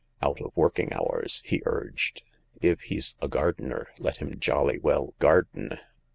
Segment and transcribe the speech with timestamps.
[0.23, 2.23] "Out of working hours," he urged."
[2.59, 5.77] If he's a gardener, let him jolly well garden."